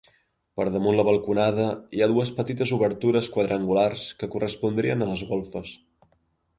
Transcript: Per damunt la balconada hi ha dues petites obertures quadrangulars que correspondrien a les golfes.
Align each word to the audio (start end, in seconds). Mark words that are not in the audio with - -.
Per 0.59 0.63
damunt 0.75 0.95
la 0.99 1.05
balconada 1.09 1.67
hi 1.97 2.01
ha 2.05 2.09
dues 2.13 2.33
petites 2.39 2.75
obertures 2.79 3.31
quadrangulars 3.37 4.09
que 4.23 4.33
correspondrien 4.37 5.09
a 5.09 5.13
les 5.15 5.27
golfes. 5.35 5.81